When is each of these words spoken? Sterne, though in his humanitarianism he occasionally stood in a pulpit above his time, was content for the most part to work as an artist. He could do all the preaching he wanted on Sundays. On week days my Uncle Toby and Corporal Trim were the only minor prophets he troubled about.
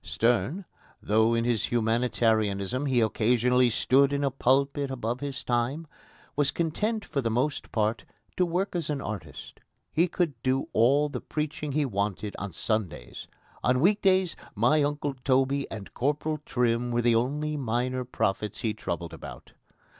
Sterne, 0.03 0.65
though 0.99 1.35
in 1.35 1.45
his 1.45 1.65
humanitarianism 1.65 2.87
he 2.87 3.01
occasionally 3.01 3.69
stood 3.69 4.11
in 4.11 4.23
a 4.23 4.31
pulpit 4.31 4.89
above 4.89 5.19
his 5.19 5.43
time, 5.43 5.85
was 6.35 6.49
content 6.49 7.05
for 7.05 7.21
the 7.21 7.29
most 7.29 7.71
part 7.71 8.03
to 8.35 8.43
work 8.43 8.75
as 8.75 8.89
an 8.89 8.99
artist. 8.99 9.59
He 9.91 10.07
could 10.07 10.41
do 10.41 10.69
all 10.73 11.07
the 11.07 11.21
preaching 11.21 11.73
he 11.73 11.85
wanted 11.85 12.35
on 12.39 12.51
Sundays. 12.51 13.27
On 13.63 13.79
week 13.79 14.01
days 14.01 14.35
my 14.55 14.81
Uncle 14.81 15.13
Toby 15.23 15.69
and 15.69 15.93
Corporal 15.93 16.39
Trim 16.47 16.89
were 16.89 17.03
the 17.03 17.13
only 17.13 17.55
minor 17.55 18.03
prophets 18.03 18.61
he 18.61 18.73
troubled 18.73 19.13
about. 19.13 19.51